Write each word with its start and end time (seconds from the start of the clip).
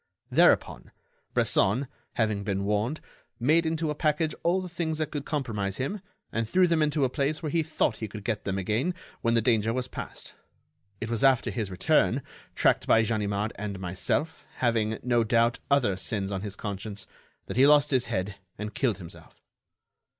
Thereupon, 0.31 0.89
Bresson, 1.35 1.87
having 2.13 2.43
been 2.43 2.63
warned, 2.63 3.01
made 3.39 3.67
into 3.67 3.91
a 3.91 3.93
package 3.93 4.33
all 4.41 4.59
the 4.59 4.67
things 4.67 4.97
that 4.97 5.11
could 5.11 5.25
compromise 5.25 5.77
him 5.77 6.01
and 6.31 6.49
threw 6.49 6.65
them 6.65 6.81
into 6.81 7.03
a 7.05 7.07
place 7.09 7.43
where 7.43 7.51
he 7.51 7.61
thought 7.61 7.97
he 7.97 8.07
could 8.07 8.23
get 8.23 8.43
them 8.43 8.57
again 8.57 8.95
when 9.21 9.35
the 9.35 9.43
danger 9.43 9.71
was 9.71 9.87
past. 9.87 10.33
It 10.99 11.07
was 11.11 11.23
after 11.23 11.51
his 11.51 11.69
return, 11.69 12.23
tracked 12.55 12.87
by 12.87 13.03
Ganimard 13.03 13.53
and 13.57 13.79
myself, 13.79 14.43
having, 14.55 14.97
no 15.03 15.23
doubt, 15.23 15.59
other 15.69 15.95
sins 15.97 16.31
on 16.31 16.41
his 16.41 16.55
conscience, 16.55 17.05
that 17.45 17.55
he 17.57 17.67
lost 17.67 17.91
his 17.91 18.07
head 18.07 18.37
and 18.57 18.73
killed 18.73 18.97
himself." 18.97 19.39